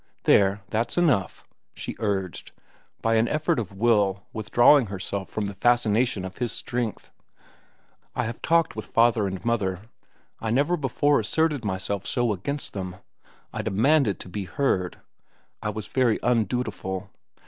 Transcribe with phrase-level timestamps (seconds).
[0.23, 1.43] "There, that's enough,"
[1.75, 2.53] she urged,
[3.03, 7.11] by an effort of will withdrawing herself from the fascination of his strength.
[8.15, 9.81] "I have talked with father and mother.
[10.39, 12.95] I never before asserted myself so against them.
[13.53, 14.97] I demanded to be heard.
[15.61, 17.11] I was very undutiful.